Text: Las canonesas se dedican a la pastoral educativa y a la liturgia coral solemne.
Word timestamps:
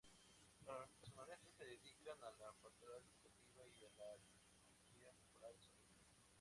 Las 0.65 0.97
canonesas 1.05 1.53
se 1.59 1.63
dedican 1.63 2.17
a 2.23 2.31
la 2.31 2.51
pastoral 2.63 3.03
educativa 3.23 3.67
y 3.69 3.69
a 3.85 3.89
la 4.01 4.17
liturgia 4.17 5.13
coral 5.29 5.53
solemne. 5.61 6.07